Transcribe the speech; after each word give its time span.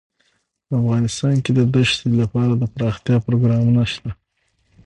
افغانستان 0.79 1.35
کې 1.43 1.51
د 1.57 1.61
دښتې 1.73 2.09
لپاره 2.21 2.53
دپرمختیا 2.61 3.15
پروګرامونه 3.25 3.81
شته. 3.93 4.09